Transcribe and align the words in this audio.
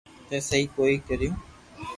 تي 0.29 0.37
سھي 0.47 0.59
ڪوئي 0.75 0.95
ڪيريو 1.07 1.31